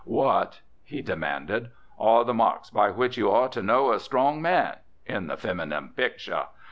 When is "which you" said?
2.89-3.29